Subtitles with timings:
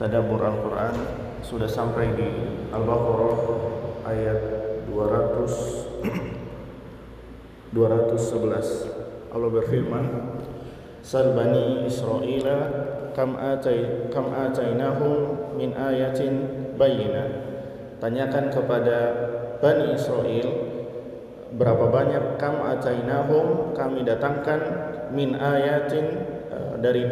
[0.00, 0.96] tadabbur Al-Quran
[1.44, 2.24] sudah sampai di
[2.72, 3.36] Al-Baqarah
[4.08, 4.40] ayat
[4.88, 6.08] 200
[7.76, 7.76] 211
[9.36, 10.04] Allah berfirman
[11.04, 12.68] Sal bani Israila
[13.16, 16.44] kam atai kam atainahum min ayatin
[16.76, 17.28] bayyinah.
[17.96, 18.98] Tanyakan kepada
[19.64, 20.48] Bani Israel
[21.56, 24.60] berapa banyak kam atainahum kami datangkan
[25.08, 26.20] min ayatin
[26.52, 27.04] eh, dari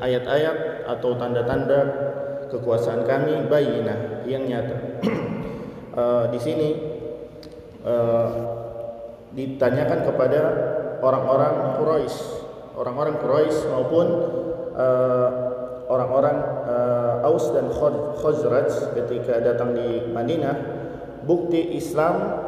[0.00, 1.80] ayat-ayat atau tanda-tanda
[2.50, 4.76] kekuasaan kami bayinah yang nyata.
[5.94, 6.68] uh, di sini
[7.84, 8.28] uh,
[9.34, 10.40] ditanyakan kepada
[11.02, 12.16] orang-orang Quraisy,
[12.78, 14.06] orang-orang Quraisy maupun
[14.78, 15.28] uh,
[15.90, 17.68] orang-orang uh, Aus dan
[18.20, 20.56] Khazraj ketika datang di Madinah,
[21.28, 22.40] bukti Islam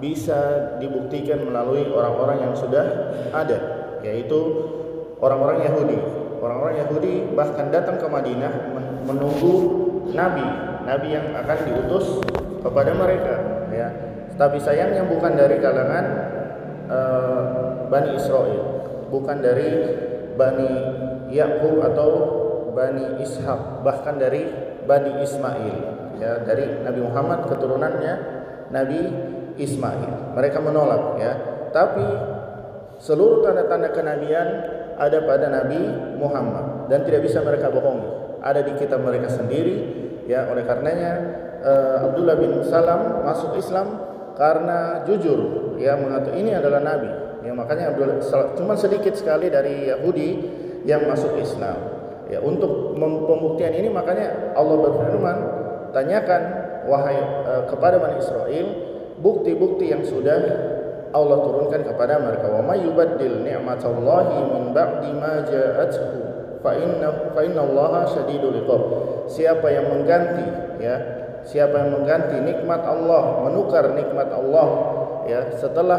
[0.00, 2.84] bisa dibuktikan melalui orang-orang yang sudah
[3.30, 3.58] ada,
[4.00, 4.38] yaitu
[5.20, 6.19] orang-orang Yahudi.
[6.40, 8.72] Orang-orang Yahudi bahkan datang ke Madinah
[9.04, 9.54] menunggu
[10.16, 10.44] nabi,
[10.88, 12.24] nabi yang akan diutus
[12.64, 13.88] kepada mereka, ya.
[14.40, 16.04] Tapi sayangnya bukan dari kalangan
[16.88, 17.44] uh,
[17.92, 19.70] Bani Israel, bukan dari
[20.40, 20.70] Bani
[21.28, 22.10] Yakub atau
[22.72, 24.48] Bani Ishak, bahkan dari
[24.88, 25.76] Bani Ismail,
[26.16, 28.14] ya, dari Nabi Muhammad keturunannya
[28.72, 29.00] Nabi
[29.60, 30.32] Ismail.
[30.32, 31.32] Mereka menolak, ya.
[31.68, 32.06] Tapi
[32.96, 34.48] seluruh tanda-tanda kenabian
[35.00, 35.80] ada pada Nabi
[36.20, 38.36] Muhammad dan tidak bisa mereka bohongi.
[38.44, 39.76] Ada di kitab mereka sendiri
[40.28, 41.12] ya oleh karenanya
[41.64, 43.96] uh, Abdullah bin Salam masuk Islam
[44.36, 47.08] karena jujur ya mengatakan ini adalah nabi.
[47.40, 48.20] Ya makanya Abdullah
[48.52, 50.28] cuma sedikit sekali dari Yahudi
[50.84, 51.80] yang masuk Islam.
[52.28, 55.36] Ya untuk pembuktian ini makanya Allah berfirman
[55.96, 56.42] tanyakan
[56.84, 58.66] wahai uh, kepada Bani Israel
[59.20, 60.38] bukti-bukti yang sudah
[61.10, 66.06] Allah turunkan kepada mereka wa may yubaddil ni'matallahi min ba'di ma ja'athu
[66.62, 68.82] fa inna fa inna Allah syadidul iqab.
[69.26, 70.46] Siapa yang mengganti
[70.78, 70.96] ya
[71.42, 74.68] siapa yang mengganti nikmat Allah menukar nikmat Allah
[75.26, 75.98] ya setelah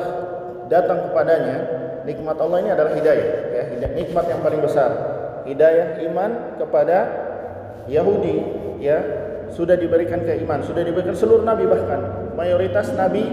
[0.72, 1.58] datang kepadanya
[2.08, 4.90] nikmat Allah ini adalah hidayah ya nikmat yang paling besar.
[5.44, 6.98] Hidayah iman kepada
[7.90, 8.38] Yahudi
[8.80, 9.02] ya
[9.52, 13.28] sudah diberikan keiman sudah diberikan seluruh nabi bahkan mayoritas nabi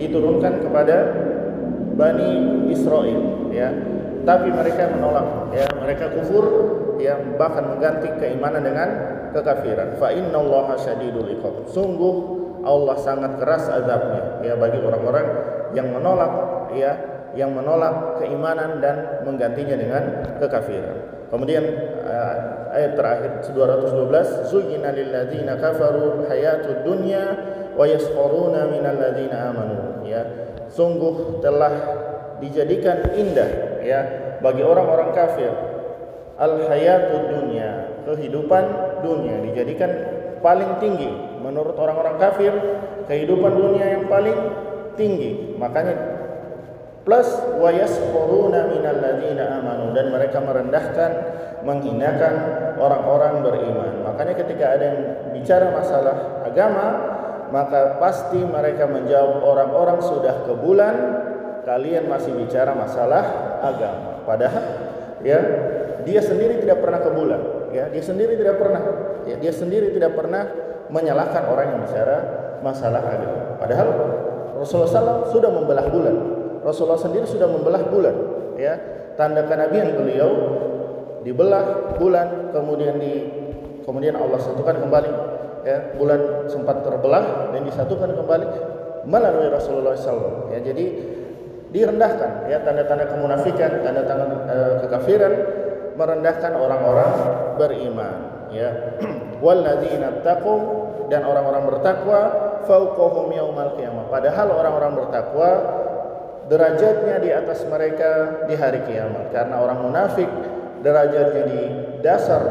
[0.00, 0.96] diturunkan kepada
[1.94, 2.30] Bani
[2.72, 3.68] Israel ya.
[4.24, 5.68] Tapi mereka menolak ya.
[5.76, 6.44] Mereka kufur
[7.00, 8.88] yang bahkan mengganti keimanan dengan
[9.36, 9.96] kekafiran.
[10.00, 11.68] Fa innallaha syadidul iqab.
[11.68, 15.26] Sungguh Allah sangat keras azabnya ya bagi orang-orang
[15.72, 16.32] yang menolak
[16.76, 16.92] ya
[17.32, 20.02] yang menolak keimanan dan menggantinya dengan
[20.42, 20.98] kekafiran.
[21.30, 21.62] Kemudian
[22.02, 22.34] uh,
[22.74, 27.22] ayat terakhir 212 zuyyina lil ladzina kafaru hayatud dunya
[27.74, 30.22] wa yaskhuruna minal ladzina amanu ya.
[30.70, 31.72] Sungguh telah
[32.38, 34.00] dijadikan indah ya
[34.38, 35.52] bagi orang-orang kafir.
[36.40, 38.64] Al hayatud dunya kehidupan
[39.04, 39.90] dunia dijadikan
[40.40, 41.10] paling tinggi.
[41.40, 42.52] Menurut orang-orang kafir
[43.04, 44.36] kehidupan dunia yang paling
[44.96, 45.56] tinggi.
[45.60, 45.94] Makanya
[47.04, 51.10] plus wa yasquruna minal ladzina amanu dan mereka merendahkan
[51.64, 52.34] menghinakan
[52.80, 53.92] orang-orang beriman.
[54.04, 55.00] Makanya ketika ada yang
[55.36, 56.86] bicara masalah agama
[57.50, 60.96] maka pasti mereka menjawab orang-orang sudah ke bulan
[61.66, 64.22] kalian masih bicara masalah agama.
[64.24, 64.64] Padahal
[65.20, 65.38] ya
[66.06, 67.40] dia sendiri tidak pernah ke bulan
[67.76, 68.82] ya dia sendiri tidak pernah
[69.28, 70.48] ya dia sendiri tidak pernah
[70.88, 72.16] menyalahkan orang yang bicara
[72.64, 73.60] masalah agama.
[73.60, 73.88] Padahal
[74.56, 76.16] Rasulullah SAW sudah membelah bulan
[76.60, 78.16] Rasulullah sendiri sudah membelah bulan
[78.56, 78.74] ya.
[79.18, 80.30] Tanda kenabian beliau
[81.20, 83.28] dibelah bulan kemudian di
[83.84, 85.10] kemudian Allah satukan kembali
[85.66, 88.46] ya bulan sempat terbelah dan disatukan kembali
[89.04, 90.84] melalui Rasulullah SAW ya jadi
[91.70, 95.32] direndahkan ya tanda-tanda kemunafikan tanda-tanda e, kekafiran
[95.94, 97.12] merendahkan orang-orang
[97.60, 98.16] beriman
[98.50, 98.98] ya.
[99.44, 100.56] Walladzina taqu
[101.08, 102.20] dan orang-orang bertakwa
[102.68, 104.08] fauqahum yaumal qiyamah.
[104.12, 105.50] Padahal orang-orang bertakwa
[106.50, 109.32] derajatnya di atas mereka di hari kiamat.
[109.32, 110.28] Karena orang munafik
[110.84, 111.62] derajatnya di
[112.04, 112.42] dasar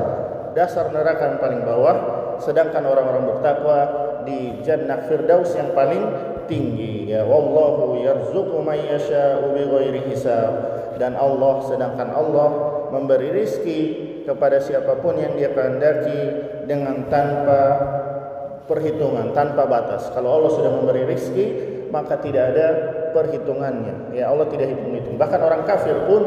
[0.58, 1.98] dasar neraka yang paling bawah
[2.42, 3.80] sedangkan orang-orang bertakwa
[4.24, 6.04] di jannah firdaus yang paling
[6.50, 10.78] tinggi ya wallahu yarzuqu may yasha'u bighairi hisab.
[11.00, 12.50] Dan Allah sedangkan Allah
[12.92, 13.80] memberi rizki
[14.28, 16.20] kepada siapa pun yang dia kehendaki
[16.68, 17.62] dengan tanpa
[18.68, 20.12] perhitungan tanpa batas.
[20.12, 21.46] Kalau Allah sudah memberi rizki
[21.90, 22.68] maka tidak ada
[23.16, 24.12] perhitungannya.
[24.14, 25.16] Ya Allah tidak hitung-hitung.
[25.16, 26.22] Bahkan orang kafir pun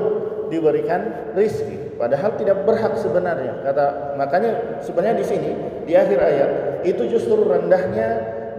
[0.48, 3.62] diberikan rizki padahal tidak berhak sebenarnya.
[3.64, 5.50] Kata makanya sebenarnya di sini
[5.84, 6.50] di akhir ayat
[6.86, 8.08] itu justru rendahnya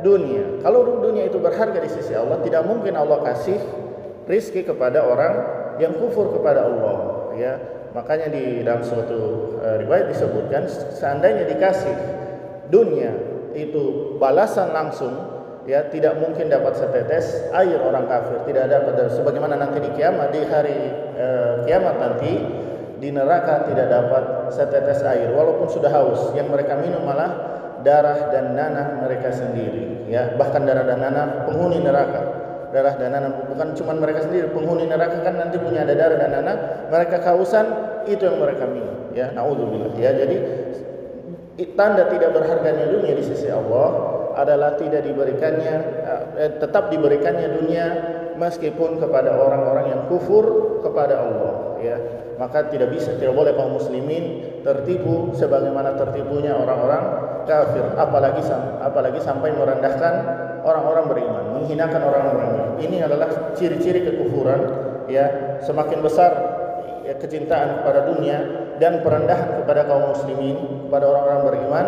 [0.04, 0.60] dunia.
[0.62, 3.60] Kalau dunia itu berharga di sisi Allah tidak mungkin Allah kasih
[4.28, 5.34] rizki kepada orang
[5.80, 6.96] yang kufur kepada Allah
[7.36, 7.54] ya.
[7.94, 10.66] Makanya di dalam suatu uh, riwayat disebutkan
[10.98, 11.94] seandainya dikasih
[12.74, 13.14] dunia
[13.54, 15.14] itu balasan langsung
[15.64, 18.44] ya tidak mungkin dapat setetes air orang kafir.
[18.50, 20.78] Tidak ada pada sebagaimana nanti di kiamat di hari
[21.16, 21.28] e,
[21.70, 22.32] kiamat nanti
[23.04, 24.24] di neraka tidak dapat
[24.56, 25.28] setetes air.
[25.36, 27.36] Walaupun sudah haus yang mereka minum malah
[27.84, 30.32] darah dan nanah mereka sendiri ya.
[30.40, 32.22] Bahkan darah dan nanah penghuni neraka.
[32.72, 36.32] Darah dan nanah bukan cuma mereka sendiri penghuni neraka kan nanti punya ada darah dan
[36.32, 36.56] nanah.
[36.88, 37.66] Mereka kehausan
[38.08, 39.36] itu yang mereka minum ya.
[39.36, 40.00] Naudzubillah.
[40.00, 40.38] Ya jadi
[41.76, 45.76] tanda tidak berharganya dunia di sisi Allah adalah tidak diberikannya
[46.40, 47.86] eh, tetap diberikannya dunia
[48.38, 51.98] meskipun kepada orang-orang yang kufur kepada Allah ya.
[52.34, 57.04] Maka tidak bisa tidak boleh kaum muslimin tertipu sebagaimana tertipunya orang-orang
[57.46, 57.86] kafir.
[57.94, 58.42] Apalagi
[58.82, 60.14] apalagi sampai merendahkan
[60.66, 62.70] orang-orang beriman menghinakan orang-orang beriman.
[62.82, 64.62] Ini adalah ciri-ciri kekufuran
[65.08, 65.58] ya.
[65.64, 66.32] Semakin besar
[67.08, 68.38] ya, kecintaan kepada dunia
[68.82, 71.86] dan perendahan kepada kaum muslimin kepada orang-orang beriman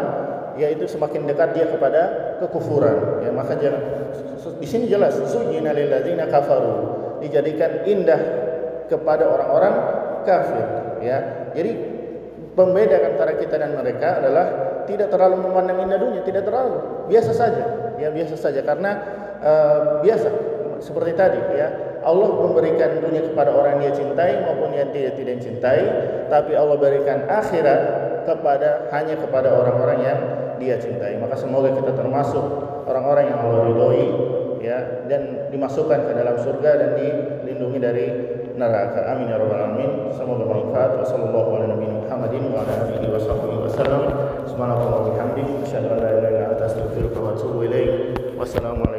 [0.55, 2.01] yaitu semakin dekat dia kepada
[2.43, 3.23] kekufuran.
[3.23, 3.81] Ya maka jangan
[4.59, 6.95] di sini jelas zuyina lil ladzina kafaru.
[7.23, 8.21] Dijadikan indah
[8.87, 9.73] kepada orang-orang
[10.23, 10.65] kafir.
[11.03, 11.71] Ya jadi
[12.55, 14.45] pembeda antara kita dan mereka adalah
[14.87, 17.63] tidak terlalu memandang indah dunia tidak terlalu biasa saja.
[17.99, 18.91] Ya biasa saja karena
[19.43, 20.29] uh, biasa
[20.79, 21.69] seperti tadi ya.
[22.05, 25.81] Allah memberikan dunia kepada orang yang dia cintai maupun yang dia tidak cintai
[26.29, 27.81] tapi Allah berikan akhirat
[28.29, 30.19] kepada hanya kepada orang-orang yang
[30.61, 31.17] dia cintai.
[31.19, 32.43] Maka semoga kita termasuk
[32.85, 34.05] orang-orang yang Allah ridhoi
[34.63, 38.05] ya dan dimasukkan ke dalam surga dan dilindungi dari
[38.55, 39.13] neraka.
[39.13, 40.09] Amin ya rabbal alamin.
[40.15, 40.91] Semoga bermanfaat.
[41.03, 44.03] Wassallallahu ala nabiyina Muhammadin wa ala alihi washabbihi wasallam.
[44.49, 47.91] Subhanallah wa bihamdihi asyhadu an la ilaha illa anta astaghfiruka wa atubu ilaik.
[48.39, 48.94] Wassalamu